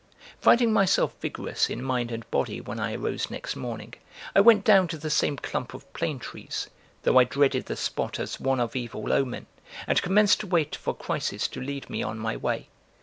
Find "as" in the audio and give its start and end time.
8.19-8.39